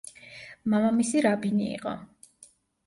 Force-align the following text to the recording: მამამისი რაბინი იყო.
მამამისი 0.73 1.23
რაბინი 1.27 1.71
იყო. 1.77 1.97